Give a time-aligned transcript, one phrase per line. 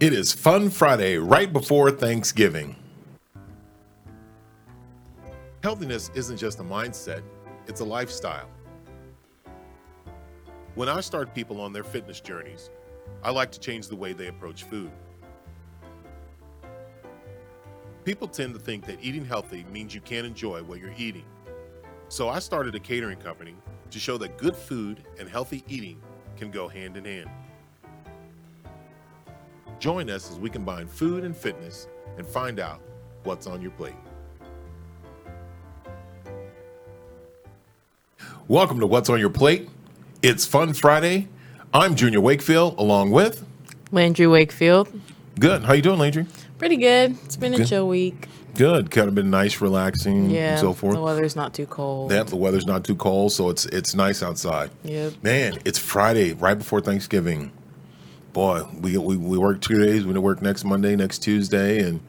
[0.00, 2.76] It is Fun Friday right before Thanksgiving.
[5.62, 7.22] Healthiness isn't just a mindset,
[7.66, 8.48] it's a lifestyle.
[10.74, 12.70] When I start people on their fitness journeys,
[13.22, 14.90] I like to change the way they approach food.
[18.04, 21.24] People tend to think that eating healthy means you can't enjoy what you're eating.
[22.08, 23.54] So I started a catering company
[23.90, 26.00] to show that good food and healthy eating
[26.36, 27.30] can go hand in hand.
[29.82, 32.80] Join us as we combine food and fitness and find out
[33.24, 33.96] what's on your plate.
[38.46, 39.68] Welcome to What's on Your Plate.
[40.22, 41.26] It's Fun Friday.
[41.74, 43.44] I'm Junior Wakefield along with
[43.90, 44.88] Landry Wakefield.
[45.40, 45.64] Good.
[45.64, 46.26] How you doing, Landry?
[46.58, 47.16] Pretty good.
[47.24, 48.28] It's been a chill week.
[48.54, 48.88] Good.
[48.92, 50.52] Kind of been nice, relaxing, Yeah.
[50.52, 50.94] and so forth.
[50.94, 52.12] The weather's not too cold.
[52.12, 54.70] Yeah, the weather's not too cold, so it's it's nice outside.
[54.84, 55.14] Yep.
[55.24, 57.50] Man, it's Friday, right before Thanksgiving.
[58.32, 60.02] Boy, we we, we work two days.
[60.04, 62.00] We're gonna work next Monday, next Tuesday, and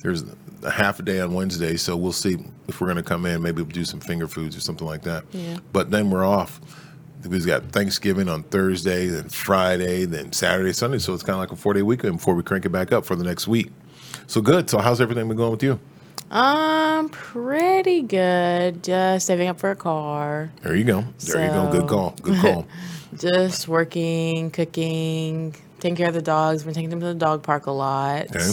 [0.00, 0.24] there's
[0.62, 1.76] a half a day on Wednesday.
[1.76, 2.38] So we'll see
[2.68, 3.42] if we're gonna come in.
[3.42, 5.24] Maybe we'll do some finger foods or something like that.
[5.32, 5.58] Yeah.
[5.72, 6.60] But then we're off.
[7.26, 10.98] We've got Thanksgiving on Thursday, then Friday, then Saturday, Sunday.
[10.98, 13.04] So it's kind of like a four day weekend before we crank it back up
[13.04, 13.70] for the next week.
[14.26, 14.68] So good.
[14.70, 15.78] So how's everything been going with you?
[16.30, 18.82] Um, pretty good.
[18.82, 20.50] Just saving up for a car.
[20.62, 21.04] There you go.
[21.20, 21.70] There you go.
[21.70, 22.14] Good So- call.
[22.22, 22.66] Good call.
[23.18, 26.62] Just working, cooking, taking care of the dogs.
[26.62, 28.34] Been taking them to the dog park a lot.
[28.34, 28.50] Okay.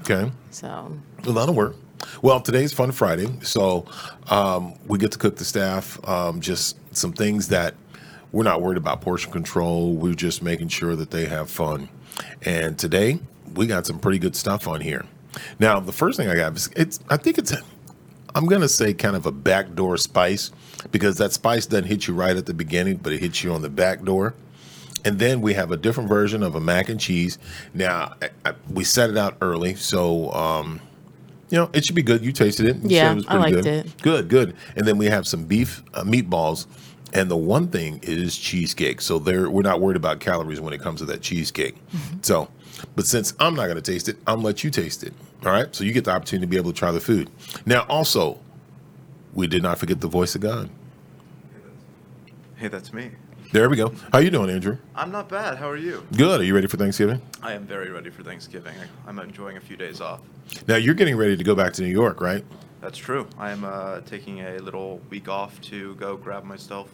[0.00, 0.32] Okay.
[0.50, 1.76] So A lot of work.
[2.22, 3.84] Well, today's Fun Friday, so
[4.30, 7.74] um, we get to cook the staff um, just some things that
[8.32, 9.92] we're not worried about portion control.
[9.92, 11.90] We're just making sure that they have fun.
[12.42, 13.20] And today
[13.54, 15.04] we got some pretty good stuff on here.
[15.58, 17.00] Now, the first thing I got is it's.
[17.10, 17.52] I think it's.
[18.34, 20.52] I'm gonna say kind of a backdoor spice
[20.90, 23.60] because that spice doesn't hit you right at the beginning, but it hits you on
[23.60, 24.34] the back door.
[25.04, 27.38] And then we have a different version of a mac and cheese.
[27.74, 30.80] Now I, I, we set it out early, so um,
[31.50, 32.24] you know it should be good.
[32.24, 32.76] You tasted it.
[32.76, 33.66] You Yeah, said was I liked good.
[33.66, 34.02] it.
[34.02, 34.56] Good, good.
[34.76, 36.66] And then we have some beef uh, meatballs.
[37.12, 39.00] And the one thing is cheesecake.
[39.00, 41.74] So there, we're not worried about calories when it comes to that cheesecake.
[41.90, 42.18] Mm-hmm.
[42.22, 42.48] So,
[42.94, 45.12] but since I'm not going to taste it, I'm gonna let you taste it.
[45.44, 45.74] All right.
[45.74, 47.28] So you get the opportunity to be able to try the food.
[47.66, 48.38] Now, also,
[49.34, 50.70] we did not forget the voice of God.
[52.54, 53.10] Hey, that's me.
[53.52, 53.88] There we go.
[54.12, 54.78] How are you doing, Andrew?
[54.94, 55.58] I'm not bad.
[55.58, 56.06] How are you?
[56.16, 56.40] Good.
[56.40, 57.20] Are you ready for Thanksgiving?
[57.42, 58.74] I am very ready for Thanksgiving.
[58.78, 60.20] I- I'm enjoying a few days off.
[60.68, 62.44] Now you're getting ready to go back to New York, right?
[62.80, 63.26] That's true.
[63.38, 66.88] I am uh, taking a little week off to go grab myself,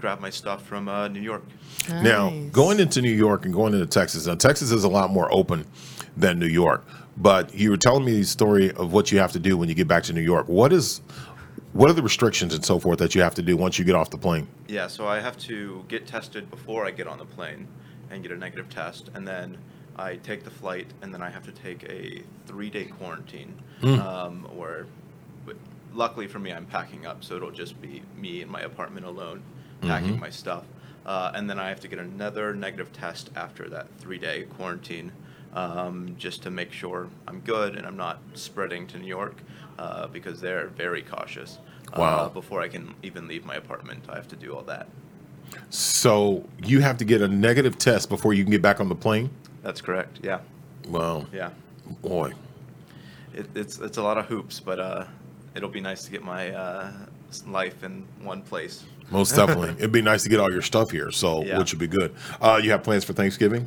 [0.00, 1.44] grab my stuff from uh, New York.
[1.88, 4.26] Now, going into New York and going into Texas.
[4.26, 5.66] Now, Texas is a lot more open
[6.16, 6.84] than New York.
[7.16, 9.74] But you were telling me the story of what you have to do when you
[9.74, 10.48] get back to New York.
[10.48, 11.00] What is,
[11.72, 13.94] what are the restrictions and so forth that you have to do once you get
[13.94, 14.48] off the plane?
[14.68, 17.68] Yeah, so I have to get tested before I get on the plane
[18.10, 19.58] and get a negative test, and then
[19.96, 23.54] I take the flight, and then I have to take a three-day quarantine.
[23.82, 24.86] Um, where,
[25.92, 29.42] luckily for me, I'm packing up, so it'll just be me in my apartment alone,
[29.80, 30.64] packing my stuff,
[31.04, 35.10] uh, and then I have to get another negative test after that three-day quarantine.
[35.54, 39.36] Um, just to make sure I'm good and I'm not spreading to New York
[39.78, 41.58] uh, because they're very cautious.
[41.96, 42.24] Wow.
[42.24, 44.86] Uh, before I can even leave my apartment, I have to do all that.
[45.68, 48.94] So you have to get a negative test before you can get back on the
[48.94, 49.28] plane.
[49.62, 50.20] That's correct.
[50.22, 50.40] Yeah,
[50.88, 51.50] Wow, yeah.
[52.00, 52.32] boy.
[53.34, 55.04] It, it's it's a lot of hoops, but uh,
[55.54, 56.92] it'll be nice to get my uh,
[57.46, 58.84] life in one place.
[59.10, 59.70] Most definitely.
[59.78, 61.58] It'd be nice to get all your stuff here, so Yeah.
[61.58, 62.14] which would be good.
[62.40, 63.66] Uh, you have plans for Thanksgiving?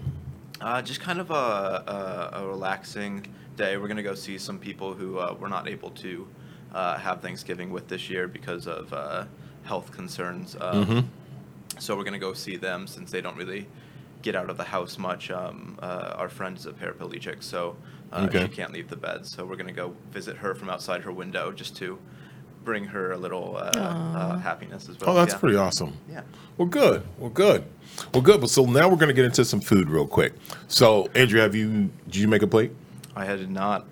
[0.65, 3.23] Uh, just kind of a, a, a relaxing
[3.55, 3.77] day.
[3.77, 6.27] We're gonna go see some people who uh, we're not able to
[6.73, 9.25] uh, have Thanksgiving with this year because of uh,
[9.63, 10.57] health concerns.
[10.59, 11.07] Um,
[11.77, 13.67] So we're gonna go see them since they don't really
[14.23, 15.29] get out of the house much.
[15.29, 17.75] Um, uh, our friend is a paraplegic, so
[18.11, 18.41] uh, Okay.
[18.43, 19.27] she can't leave the bed.
[19.27, 21.99] So we're gonna go visit her from outside her window just to
[22.65, 25.11] bring her a little uh, uh, happiness as well.
[25.11, 25.39] Oh, that's yeah.
[25.39, 25.95] pretty awesome.
[26.09, 26.21] Yeah.
[26.57, 27.03] Well, good.
[27.17, 27.63] Well, good.
[28.13, 28.41] Well, good.
[28.41, 30.33] But so now we're going to get into some food real quick.
[30.67, 31.89] So, Andrew, have you?
[32.05, 32.71] Did you make a plate?
[33.15, 33.85] I had not.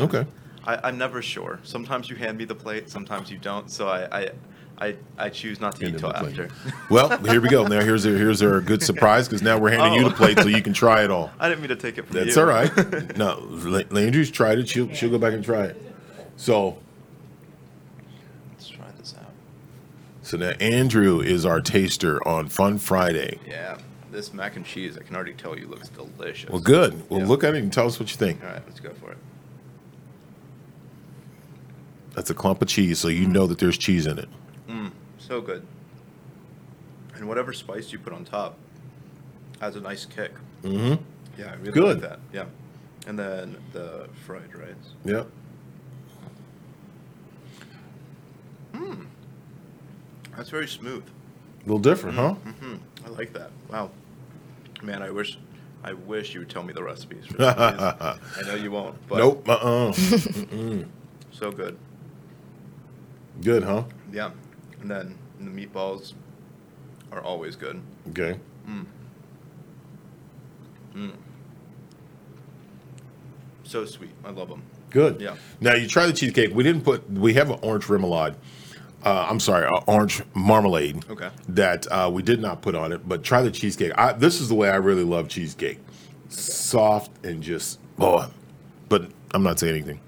[0.00, 0.24] Okay.
[0.64, 1.58] I, I'm never sure.
[1.64, 3.70] Sometimes you hand me the plate, sometimes you don't.
[3.70, 4.30] So I, I,
[4.78, 6.48] I, I choose not to Hand eat him till after.
[6.90, 7.66] Well, here we go.
[7.68, 10.10] Now here's a, here's a good surprise because now we're handing you Oh.
[10.10, 11.30] the plate so you can try it all.
[11.40, 12.42] I didn't mean to take it from That's you.
[12.42, 13.16] all right.
[13.16, 14.68] No, La- Landry's tried it.
[14.68, 15.82] She'll she'll go back and try it.
[16.36, 16.78] So
[18.52, 19.30] Let's try this out.
[20.28, 23.38] So now Andrew is our taster on Fun Friday.
[23.46, 23.78] Yeah,
[24.10, 26.50] this mac and cheese, I can already tell you, looks delicious.
[26.50, 27.08] Well, good.
[27.08, 27.26] Well, Yeah.
[27.26, 28.42] look at it and tell us what you think.
[28.44, 29.16] All right, let's go for it.
[32.14, 34.28] That's a clump of cheese, so you know that there's cheese in it.
[35.18, 35.66] So good.
[37.14, 38.56] And whatever spice you put on top
[39.60, 40.32] has a nice kick.
[40.62, 41.02] Mm-hmm.
[41.38, 42.00] Yeah, I really Good.
[42.00, 42.20] like that.
[42.32, 42.44] Yeah.
[43.06, 44.74] And then the fried rice.
[45.04, 45.26] Yep.
[50.38, 51.02] That's very smooth.
[51.04, 52.34] A little different, huh?
[52.34, 53.50] hmm I like that.
[53.68, 53.90] Wow.
[54.84, 55.36] Man, I wish
[55.82, 57.42] I wish you would tell me the recipes for.
[57.42, 59.48] I know you won't, but Nope.
[59.48, 59.88] Uh.
[59.88, 59.92] uh
[61.32, 61.76] so good.
[63.42, 63.82] Good, huh?
[64.12, 64.30] Yeah.
[64.80, 66.14] And then the meatballs
[67.10, 67.80] are always good.
[68.10, 68.38] Okay.
[68.68, 68.86] Mm.
[70.94, 71.12] Mm.
[73.64, 74.12] So sweet.
[74.24, 74.62] I love them.
[74.90, 75.20] Good.
[75.20, 75.34] Yeah.
[75.60, 76.54] Now you try the cheesecake.
[76.54, 77.10] We didn't put.
[77.10, 78.36] We have an orange remoulade.
[79.04, 81.04] Uh, I'm sorry, uh, orange marmalade.
[81.08, 81.30] Okay.
[81.48, 83.92] That uh, we did not put on it, but try the cheesecake.
[83.96, 85.78] I, this is the way I really love cheesecake.
[86.28, 88.30] Soft and just oh,
[88.88, 90.00] but I'm not saying anything.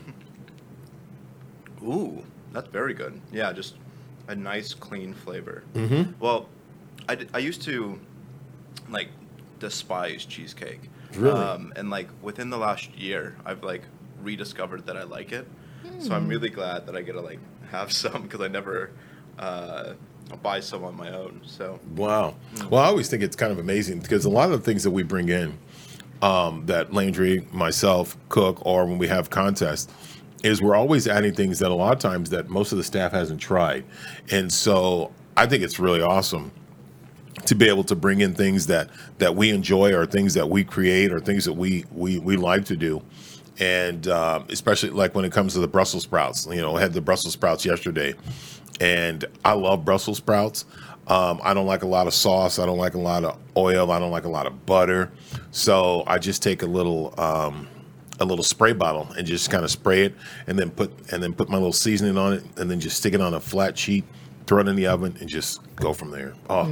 [1.84, 3.20] Ooh, that's very good.
[3.32, 3.74] Yeah, just
[4.28, 5.64] a nice clean flavor.
[5.74, 6.12] Mm-hmm.
[6.20, 6.48] Well,
[7.08, 8.00] I, d- I used to
[8.88, 9.08] like
[9.58, 10.90] despise cheesecake.
[11.14, 11.38] Really?
[11.38, 13.82] Um, and like within the last year, I've like
[14.22, 15.46] rediscovered that I like it.
[15.98, 17.38] So I'm really glad that I get to like
[17.72, 18.90] have some because I never
[19.38, 19.94] uh,
[20.42, 21.40] buy some on my own.
[21.44, 22.36] So Wow.
[22.70, 24.90] Well, I always think it's kind of amazing because a lot of the things that
[24.90, 25.58] we bring in,
[26.20, 29.92] um, that Landry, myself, cook, or when we have contests,
[30.44, 33.12] is we're always adding things that a lot of times that most of the staff
[33.12, 33.84] hasn't tried,
[34.30, 36.52] and so I think it's really awesome
[37.46, 40.64] to be able to bring in things that that we enjoy or things that we
[40.64, 43.02] create or things that we we we like to do
[43.58, 46.46] and um, especially like when it comes to the brussels sprouts.
[46.46, 48.14] You know i had the brussels sprouts yesterday
[48.80, 50.64] and i love brussels sprouts.
[51.08, 52.58] Um, i don't like a lot of sauce.
[52.58, 53.90] I don't like a lot of oil.
[53.90, 55.10] I don't like a lot of butter.
[55.50, 57.68] So i just take a little um,
[58.20, 60.14] a little spray bottle and just kind of spray it
[60.46, 63.14] and then put and then put my little seasoning on it and then just stick
[63.14, 64.04] it on a flat sheet
[64.46, 66.68] throw it in the oven and just go from there oh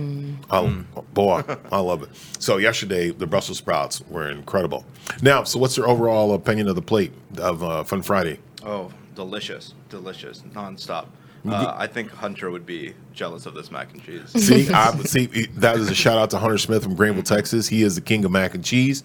[0.51, 0.85] I,
[1.15, 4.85] boy i love it so yesterday the brussels sprouts were incredible
[5.23, 9.75] now so what's your overall opinion of the plate of uh, fun friday oh, delicious,
[9.89, 11.07] delicious, nonstop.
[11.49, 14.29] Uh, I think Hunter would be jealous of this mac and cheese.
[14.31, 17.67] See, I see that is a shout out to Hunter Smith from Greenville, Texas.
[17.67, 19.05] He is the king of mac and cheese.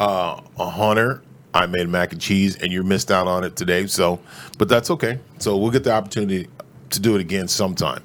[0.00, 1.22] Uh, a Hunter,
[1.54, 3.86] I made mac and cheese, and you missed out on it today.
[3.86, 4.18] So,
[4.58, 5.20] but that's okay.
[5.38, 6.48] So we'll get the opportunity
[6.90, 8.02] to do it again sometime.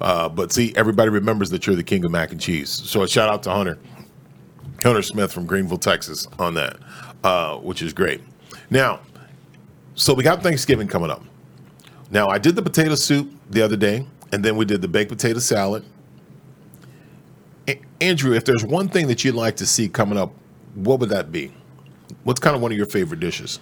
[0.00, 2.68] Uh, but see, everybody remembers that you're the king of mac and cheese.
[2.70, 3.78] So a shout out to Hunter,
[4.82, 6.76] Hunter Smith from Greenville, Texas, on that,
[7.22, 8.20] uh, which is great.
[8.70, 9.00] Now,
[9.94, 11.22] so we got Thanksgiving coming up.
[12.10, 15.10] Now I did the potato soup the other day, and then we did the baked
[15.10, 15.84] potato salad.
[17.68, 20.32] A- Andrew, if there's one thing that you'd like to see coming up,
[20.74, 21.52] what would that be?
[22.24, 23.60] What's kind of one of your favorite dishes?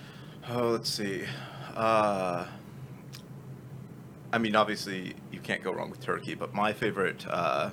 [0.48, 1.22] Oh, let's see.
[1.74, 2.46] Uh,
[4.32, 7.70] I mean, obviously, you can't go wrong with turkey, but my favorite uh,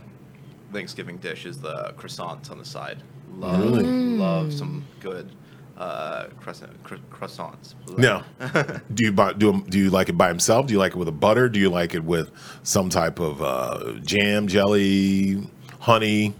[0.73, 3.01] Thanksgiving dish is the croissants on the side.
[3.37, 3.83] Love, Really?
[3.83, 5.31] love some good
[5.77, 7.75] uh, croissant, cro- croissants.
[7.97, 8.25] Now,
[8.93, 10.67] do you buy, do do you like it by himself?
[10.67, 11.47] Do you like it with a butter?
[11.47, 12.29] Do you like it with
[12.63, 15.47] some type of uh, jam, jelly,
[15.79, 16.33] honey?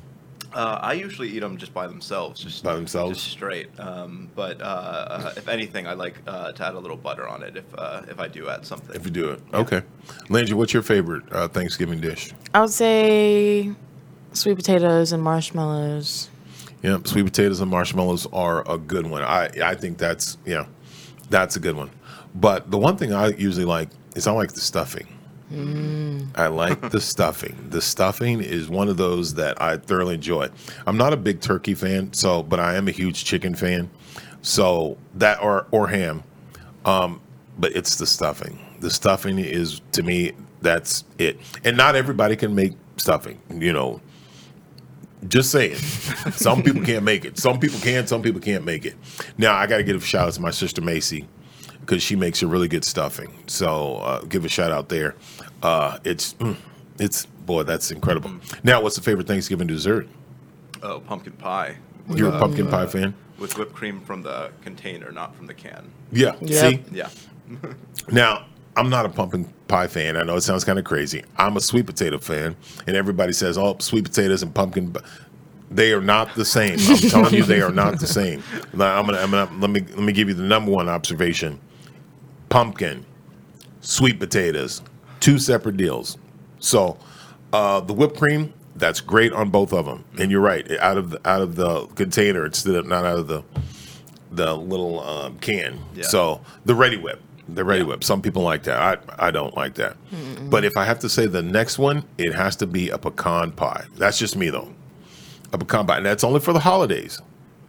[0.53, 3.19] Uh, I usually eat them just by themselves, just By themselves?
[3.19, 3.69] just straight.
[3.79, 7.43] Um, but uh, uh, if anything, I like uh, to add a little butter on
[7.43, 8.95] it if uh, if I do add something.
[8.95, 9.83] If you do it, okay.
[10.29, 12.31] Landry, what's your favorite uh, Thanksgiving dish?
[12.53, 13.71] I would say
[14.33, 16.29] sweet potatoes and marshmallows.
[16.81, 19.21] Yeah, sweet potatoes and marshmallows are a good one.
[19.21, 20.65] I I think that's yeah,
[21.29, 21.91] that's a good one.
[22.33, 25.07] But the one thing I usually like is I like the stuffing.
[25.51, 27.68] I like the stuffing.
[27.69, 30.49] The stuffing is one of those that I thoroughly enjoy.
[30.85, 33.89] I'm not a big turkey fan, so but I am a huge chicken fan.
[34.41, 36.23] So that or or ham.
[36.85, 37.21] Um,
[37.57, 38.59] but it's the stuffing.
[38.79, 41.39] The stuffing is to me that's it.
[41.63, 44.01] And not everybody can make stuffing, you know.
[45.27, 45.75] Just saying.
[45.75, 47.37] some people can't make it.
[47.37, 48.95] Some people can, some people can't make it.
[49.37, 51.27] Now I got to give a shout out to my sister Macy
[51.89, 53.31] because she makes a really good stuffing.
[53.47, 55.15] So uh, give a shout out there.
[55.63, 56.55] Uh, it's mm,
[56.99, 58.31] it's boy, that's incredible.
[58.63, 60.07] Now, what's the favorite Thanksgiving dessert?
[60.83, 61.77] Oh, pumpkin pie.
[62.13, 63.15] You're a Uh, pumpkin pie fan?
[63.39, 65.89] with whipped cream from the container, not from the can.
[66.11, 66.35] Yeah.
[66.41, 66.49] Yep.
[66.73, 67.09] See, Yeah.
[68.11, 70.15] Now, I'm not a pumpkin pie fan.
[70.17, 71.23] I know it sounds kind of crazy.
[71.37, 72.55] I'm a sweet potato fan,
[72.85, 74.99] and everybody says, "Oh, sweet potatoes and pumpkin." p-"
[75.71, 76.77] They are not the same.
[76.79, 78.43] I'm telling you, they are not the same.
[78.73, 81.59] Now, I'm gonna, I'm gonna let me let me give you the number one observation:
[82.49, 83.06] pumpkin,
[83.81, 84.81] sweet potatoes,
[85.19, 86.18] two separate deals.
[86.59, 86.97] So,
[87.53, 90.03] uh, the whipped cream, that's great on both of them.
[90.18, 93.27] And you're right, out of the, out of the container instead of not out of
[93.27, 93.44] the
[94.31, 95.79] the little um, can.
[95.95, 96.03] Yeah.
[96.03, 98.03] So the Reddi-wip, the Reddi-wip.
[98.03, 98.79] Some people like that.
[99.19, 99.97] I I don't like that.
[100.51, 103.51] But if I have to say the next one, it has to be a pecan
[103.53, 103.85] pie.
[103.95, 104.69] That's just me though.
[105.51, 107.19] A pecan pie, and that's only for the holidays.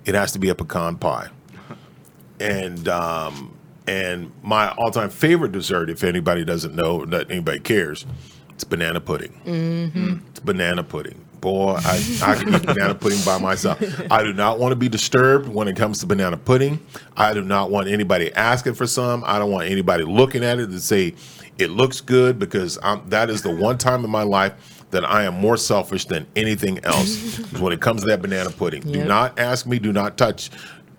[0.05, 1.29] it has to be a pecan pie.
[2.41, 3.55] And um,
[3.91, 8.07] and my all time favorite dessert, if anybody doesn't know, that anybody cares,
[8.51, 9.33] it's banana pudding.
[9.45, 10.29] Mm-hmm.
[10.29, 11.27] It's banana pudding.
[11.41, 13.83] Boy, I, I can eat banana pudding by myself.
[14.09, 16.79] I do not want to be disturbed when it comes to banana pudding.
[17.17, 19.25] I do not want anybody asking for some.
[19.27, 21.15] I don't want anybody looking at it to say
[21.59, 25.25] it looks good because I'm, that is the one time in my life that I
[25.25, 28.83] am more selfish than anything else when it comes to that banana pudding.
[28.83, 29.81] Do not ask me.
[29.81, 30.51] Do not touch.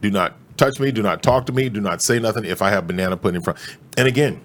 [0.01, 0.91] Do not touch me.
[0.91, 1.69] Do not talk to me.
[1.69, 3.59] Do not say nothing if I have banana pudding in front.
[3.97, 4.39] And again,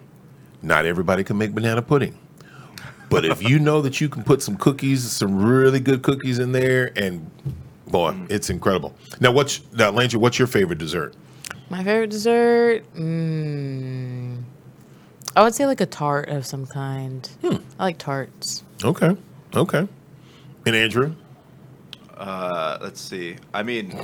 [0.62, 2.18] not everybody can make banana pudding.
[3.08, 6.50] But if you know that you can put some cookies, some really good cookies in
[6.52, 7.30] there, and
[7.86, 8.96] boy, it's incredible.
[9.20, 10.18] Now, what's now, Landry?
[10.18, 11.14] What's your favorite dessert?
[11.70, 12.82] My favorite dessert?
[12.94, 14.42] Mm,
[15.36, 17.26] I would say like a tart of some kind.
[17.42, 17.56] Hmm.
[17.78, 18.64] I like tarts.
[18.82, 19.16] Okay,
[19.54, 19.86] okay.
[20.64, 21.14] And Andrew,
[22.16, 23.36] Uh, let's see.
[23.54, 24.00] I mean,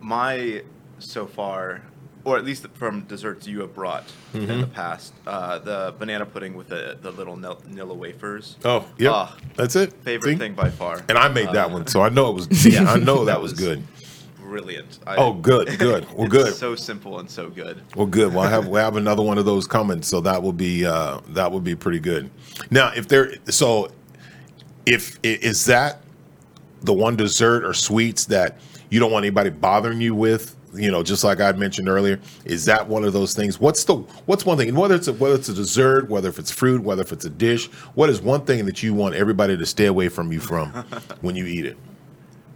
[0.00, 0.62] my
[1.00, 1.82] so far,
[2.24, 4.04] or at least from desserts you have brought
[4.34, 4.60] in Mm-hmm.
[4.60, 8.56] the past, uh, the banana pudding with the the little nil- Nilla wafers.
[8.64, 9.92] oh yeah, Ah, that's it.
[10.02, 10.38] favorite See?
[10.38, 11.02] thing by far.
[11.08, 12.66] And I made that Uh, one, so I know it was.
[12.72, 13.82] Yeah, I know that That was was- good.
[14.42, 14.98] Brilliant.
[15.06, 16.06] I, Oh, good, good.
[16.12, 16.54] Well, it's good.
[16.54, 17.82] So simple and so good.
[17.94, 18.34] Well, good.
[18.34, 21.20] Well, I have we have another one of those coming, so that will be uh,
[21.28, 22.30] that will be pretty good.
[22.70, 23.90] Now, if there, so
[24.86, 26.02] if is that
[26.82, 28.58] the one dessert or sweets that
[28.90, 32.64] you don't want anybody bothering you with, you know, just like I mentioned earlier, is
[32.66, 33.60] that one of those things?
[33.60, 33.96] What's the
[34.26, 34.68] what's one thing?
[34.68, 37.24] And whether it's a, whether it's a dessert, whether if it's fruit, whether if it's
[37.24, 40.40] a dish, what is one thing that you want everybody to stay away from you
[40.40, 40.68] from
[41.20, 41.76] when you eat it?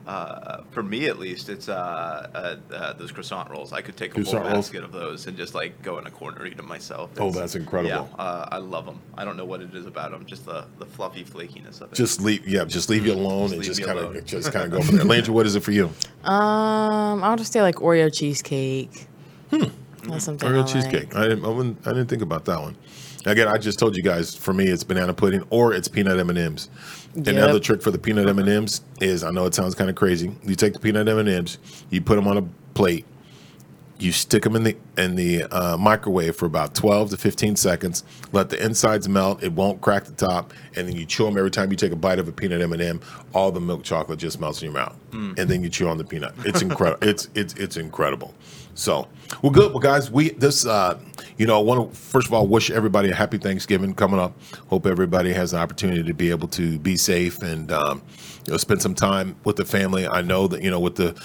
[0.06, 3.72] Uh, for me, at least, it's uh, uh, uh, those croissant rolls.
[3.72, 4.66] I could take a Croissant whole rolls?
[4.66, 7.10] basket of those and just like go in a corner eat them myself.
[7.18, 8.08] Oh, that's incredible.
[8.12, 9.00] Yeah, uh, I love them.
[9.16, 11.94] I don't know what it is about them, just the, the fluffy flakiness of it.
[11.94, 14.72] Just leave, yeah, just leave you alone Just and just kind of just kind of
[14.72, 15.06] go from there.
[15.06, 15.86] Landry, what is it for you?
[16.24, 19.06] Um, I'll just say like Oreo cheesecake.
[19.50, 20.72] That's something I Oreo like.
[20.72, 21.16] cheesecake.
[21.16, 22.76] I didn't, I, wouldn't, I didn't think about that one.
[23.26, 24.34] Again, I just told you guys.
[24.34, 26.68] For me, it's banana pudding or it's peanut M and M's.
[27.14, 27.28] Yep.
[27.28, 29.96] Another trick for the peanut M and M's is I know it sounds kind of
[29.96, 30.34] crazy.
[30.42, 31.58] You take the peanut M and M's,
[31.90, 32.42] you put them on a
[32.74, 33.06] plate,
[33.98, 38.04] you stick them in the in the uh, microwave for about twelve to fifteen seconds.
[38.32, 39.42] Let the insides melt.
[39.42, 41.96] It won't crack the top, and then you chew them every time you take a
[41.96, 43.00] bite of a peanut M and m
[43.32, 46.04] All the milk chocolate just melts in your mouth, and then you chew on the
[46.04, 46.34] peanut.
[46.44, 46.98] It's incredible.
[47.08, 48.34] it's it's it's incredible.
[48.74, 49.06] So,
[49.42, 49.70] well, good.
[49.70, 50.98] Well, guys, we this uh,
[51.36, 54.36] you know, I want to first of all wish everybody a happy Thanksgiving coming up.
[54.68, 58.02] Hope everybody has an opportunity to be able to be safe and um,
[58.46, 60.06] you know spend some time with the family.
[60.06, 61.20] I know that you know with the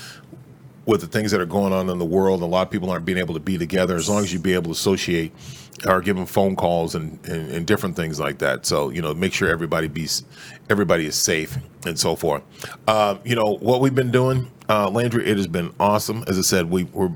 [0.89, 3.05] with the things that are going on in the world, a lot of people aren't
[3.05, 3.95] being able to be together.
[3.95, 5.31] As long as you be able to associate
[5.87, 8.65] or give them phone calls and, and, and different things like that.
[8.65, 10.07] So you know, make sure everybody be
[10.69, 12.43] everybody is safe and so forth.
[12.87, 15.25] Uh, you know what we've been doing, uh, Landry.
[15.25, 16.23] It has been awesome.
[16.27, 17.11] As I said, we, we're,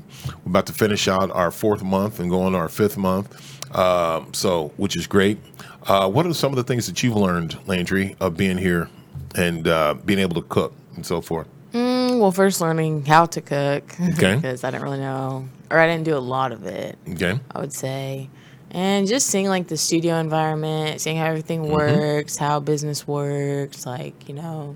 [0.45, 3.49] about to finish out our fourth month and go on our fifth month.
[3.75, 5.39] Um, so which is great.
[5.87, 8.87] Uh, what are some of the things that you've learned, Landry, of being here
[9.35, 11.47] and uh, being able to cook and so forth?
[11.73, 13.83] Mm, well, first learning how to cook.
[14.13, 14.35] Okay.
[14.35, 16.97] Because I didn't really know, or I didn't do a lot of it.
[17.09, 17.39] Okay.
[17.51, 18.29] I would say.
[18.71, 21.73] And just seeing like the studio environment, seeing how everything Mm-hmm.
[21.73, 24.75] works, how business works, like, you know,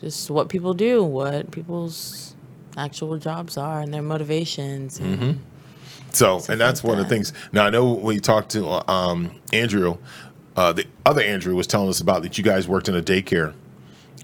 [0.00, 2.34] just what people do, what people's
[2.76, 4.98] actual jobs are and their motivations.
[5.00, 5.38] and- Mm-hmm.
[6.12, 7.32] So, and that's like one of the things.
[7.52, 9.98] Now, I know when you talked to uh, um, Andrew,
[10.56, 13.52] uh, the other Andrew was telling us about that you guys worked in a daycare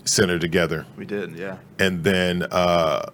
[0.04, 1.56] center together, We did, yeah.
[1.78, 3.06] and then uh,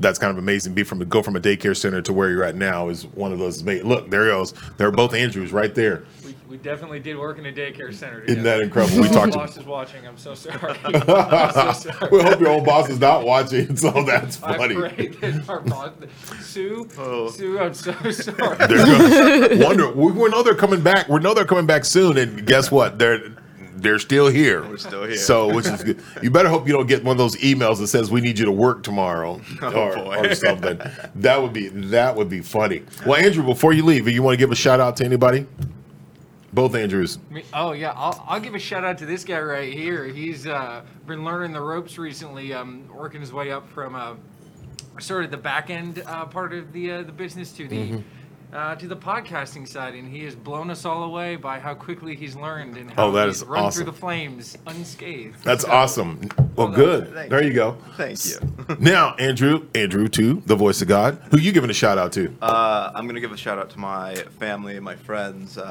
[0.00, 0.74] that's kind of amazing.
[0.74, 3.38] Be from go from a daycare center to where you're at now is one of
[3.38, 3.62] those.
[3.62, 4.52] ama- Look, there he goes.
[4.76, 6.04] They're both Andrews right there.
[6.24, 8.20] We, we definitely did work in a daycare center.
[8.22, 8.96] Isn't that incredible?
[9.00, 10.06] We My talked to- boss is watching.
[10.06, 10.76] I'm so sorry.
[10.84, 12.08] I'm so sorry.
[12.10, 14.74] we hope your old boss is not watching, so that's I funny.
[14.74, 15.92] pray that our boss,
[16.42, 17.30] Sue, Oh.
[17.30, 18.56] Sue, I'm so sorry.
[18.66, 21.08] They're gonna- wonder we, we know they're coming back.
[21.08, 22.98] We know they're coming back soon, and guess what?
[22.98, 23.30] They're
[23.86, 24.62] they're still here.
[24.68, 25.16] We're still here.
[25.16, 26.02] So, which is good.
[26.22, 28.44] You better hope you don't get one of those emails that says we need you
[28.46, 30.16] to work tomorrow Oh, or, boy.
[30.28, 30.80] or something.
[31.14, 32.82] That would be that would be funny.
[33.06, 35.46] Well, Andrew, before you leave, do you want to give a shout out to anybody?
[36.52, 37.18] Both Andrews.
[37.30, 40.04] Me- Oh yeah, I'll, I'll give a shout out to this guy right here.
[40.06, 44.14] He's uh, been learning the ropes recently, um, working his way up from uh,
[44.98, 47.98] sort of the back end uh, part of the uh, the business to the Mm-hmm.
[48.52, 52.14] Uh, to the podcasting side, and he has blown us all away by how quickly
[52.14, 53.84] he's learned and how Oh, that he's is run awesome.
[53.84, 55.42] through the flames unscathed.
[55.44, 56.20] That's So, awesome.
[56.38, 57.12] Well, Well good.
[57.12, 57.48] Thank there you.
[57.48, 57.78] you go.
[57.96, 58.38] Thank you.
[58.80, 61.20] Now, Andrew, Andrew too, the voice of God.
[61.30, 62.34] Who you giving a shout out to?
[62.42, 65.56] Uh, I'm gonna give a shout out to my family, my friends.
[65.58, 65.62] Uh,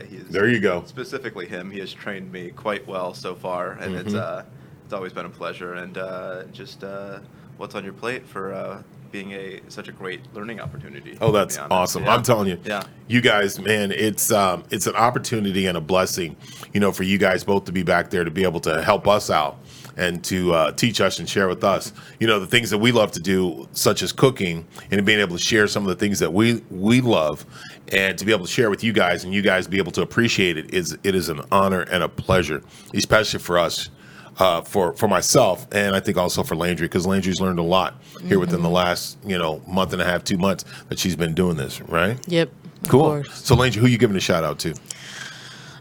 [0.00, 0.84] uh, he is, There you go.
[0.86, 1.70] Specifically him.
[1.70, 4.38] He has trained me quite well so far, and it's Mm-hmm.
[4.40, 4.42] uh,
[4.84, 5.74] it's always been a pleasure.
[5.74, 7.20] And uh, just uh,
[7.56, 11.16] What's on Your Plate for uh, being a such a great learning opportunity.
[11.20, 12.04] Oh, that's awesome!
[12.04, 12.14] Yeah.
[12.14, 12.82] I'm telling you, Yeah.
[13.06, 16.36] you guys, man, it's um, it's an opportunity and a blessing,
[16.72, 19.08] you know, for you guys both to be back there to be able to help
[19.08, 19.58] us out
[19.96, 22.92] and to uh, teach us and share with us, you know, the things that we
[22.92, 26.18] love to do, such as cooking, and being able to share some of the things
[26.20, 27.44] that we we love,
[27.92, 30.02] and to be able to share with you guys, and you guys be able to
[30.02, 32.62] appreciate it is it is an honor and a pleasure,
[32.94, 33.90] especially for us.
[34.38, 38.00] Uh, for for myself and I think also for Landry because Landry's learned a lot
[38.22, 41.34] here within the last you know month and a half, two months that she's been
[41.34, 42.16] doing this, right?
[42.28, 42.50] Yep.
[42.86, 43.00] Cool.
[43.00, 43.44] course.
[43.44, 44.74] So, Landry, who you giving a shout out to?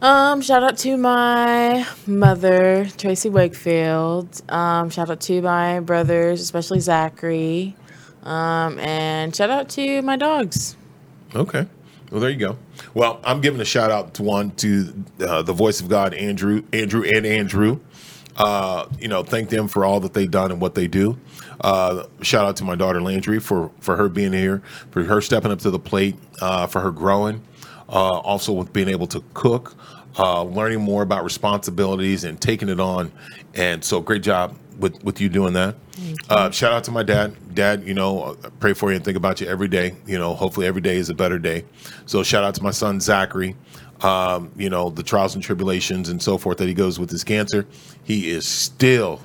[0.01, 4.41] Um, shout out to my mother, Tracy Wakefield.
[4.49, 7.75] Um, shout out to my brothers, especially Zachary.
[8.23, 10.75] Um, and shout out to my dogs.
[11.35, 11.65] Okay.
[12.11, 12.57] Well, there you go.
[12.93, 16.63] Well, I'm giving a shout out to one to uh, the voice of God, Andrew,
[16.71, 17.79] Andrew, and Andrew.
[18.37, 21.17] Uh, you know, thank them for all that they've done and what they do.
[21.61, 25.51] Uh, shout out to my daughter Landry for for her being here, for her stepping
[25.51, 27.41] up to the plate, uh, for her growing.
[27.89, 29.73] Uh, also with being able to cook,
[30.19, 33.11] uh, learning more about responsibilities and taking it on.
[33.55, 35.75] And so, great job with with you doing that.
[36.29, 37.35] Uh, shout out to my dad.
[37.55, 39.95] Dad, you know, I pray for you and think about you every day.
[40.05, 41.65] You know, hopefully every day is a better day.
[42.05, 43.55] So shout out to my son Zachary.
[44.01, 47.23] Um, you know, the trials and tribulations and so forth that he goes with his
[47.23, 47.65] cancer.
[48.03, 49.19] He is still,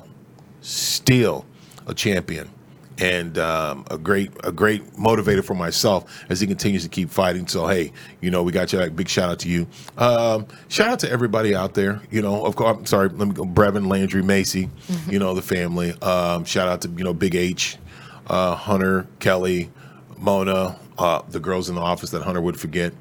[0.63, 1.45] still
[1.87, 2.51] a champion
[2.99, 7.47] and um, a great a great motivator for myself as he continues to keep fighting.
[7.47, 8.89] So hey, you know we got you.
[8.91, 9.67] Big shout out to you.
[9.99, 12.01] Um, shout out to everybody out there.
[12.11, 12.77] You know, of course.
[12.77, 13.09] I'm sorry.
[13.09, 13.45] Let me go.
[13.45, 14.71] Brevin, Landry, Macy.
[15.09, 15.93] You know the family.
[16.01, 17.77] Um, shout out to you know Big H,
[18.29, 19.71] uh, Hunter, Kelly,
[20.19, 22.93] Mona, uh, the girls in the office that Hunter would forget,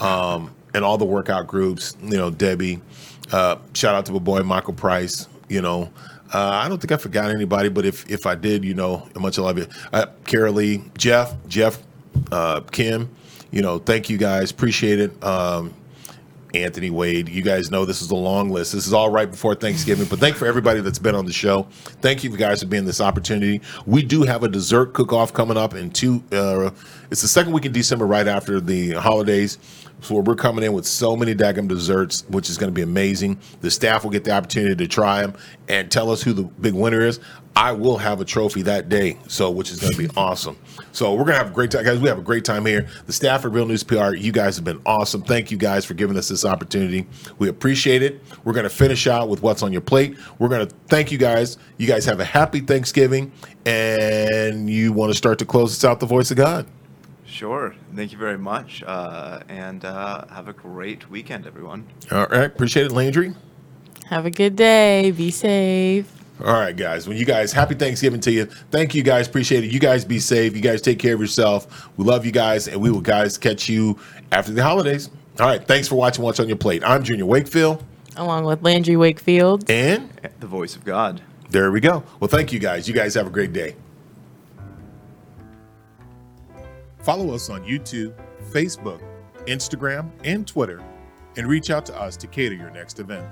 [0.00, 1.96] um, and all the workout groups.
[2.02, 2.80] You know Debbie.
[3.32, 5.28] Uh, shout out to my boy Michael Price.
[5.48, 5.90] You know.
[6.34, 9.38] Uh, I don't think I forgot anybody, but if if I did, you know, much
[9.38, 9.66] love you.
[9.92, 11.80] Uh, Carol Lee, Jeff, Jeff,
[12.32, 13.08] uh, Kim,
[13.52, 14.50] you know, thank you guys.
[14.50, 15.22] Appreciate it.
[15.24, 15.72] Um,
[16.54, 18.72] Anthony Wade, you guys know this is a long list.
[18.72, 21.66] This is all right before Thanksgiving, but thank for everybody that's been on the show.
[22.00, 23.60] Thank you guys for being this opportunity.
[23.84, 26.70] We do have a dessert cook off coming up in two, uh,
[27.10, 29.58] it's the second week in December, right after the holidays.
[30.02, 33.38] So we're coming in with so many daggum desserts, which is going to be amazing.
[33.60, 35.34] The staff will get the opportunity to try them
[35.68, 37.18] and tell us who the big winner is.
[37.56, 40.58] I will have a trophy that day, so which is going to be awesome.
[40.92, 41.98] So we're going to have a great time, guys.
[41.98, 42.86] We have a great time here.
[43.06, 45.22] The staff at Real News PR, you guys have been awesome.
[45.22, 47.06] Thank you guys for giving us this opportunity.
[47.38, 48.22] We appreciate it.
[48.44, 50.18] We're going to finish out with what's on your plate.
[50.38, 51.56] We're going to thank you guys.
[51.78, 53.32] You guys have a happy Thanksgiving,
[53.64, 56.66] and you want to start to close us out, the voice of God.
[57.24, 57.74] Sure.
[57.96, 58.82] Thank you very much.
[58.86, 61.86] Uh, and uh, have a great weekend, everyone.
[62.12, 63.34] All right, appreciate it, Landry.
[64.08, 65.10] Have a good day.
[65.12, 66.12] Be safe.
[66.44, 67.08] All right, guys.
[67.08, 68.44] Well, you guys, happy Thanksgiving to you.
[68.70, 69.26] Thank you, guys.
[69.26, 69.72] Appreciate it.
[69.72, 70.54] You guys be safe.
[70.54, 71.88] You guys take care of yourself.
[71.96, 73.98] We love you guys, and we will, guys, catch you
[74.30, 75.08] after the holidays.
[75.40, 75.66] All right.
[75.66, 76.82] Thanks for watching What's on Your Plate.
[76.84, 77.82] I'm Junior Wakefield,
[78.16, 79.70] Along with Landry Wakefield.
[79.70, 81.22] and The voice of God.
[81.48, 82.02] there we go.
[82.20, 82.86] Well, thank you, guys.
[82.86, 83.74] You guys have a great day.
[87.06, 88.12] Follow us on YouTube,
[88.50, 89.00] Facebook,
[89.46, 90.82] Instagram, and Twitter,
[91.36, 93.24] and reach out to us to cater your next event.